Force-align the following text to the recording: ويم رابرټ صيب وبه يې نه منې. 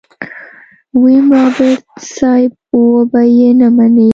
ويم 1.01 1.27
رابرټ 1.37 1.81
صيب 2.15 2.51
وبه 2.95 3.21
يې 3.37 3.49
نه 3.59 3.67
منې. 3.75 4.09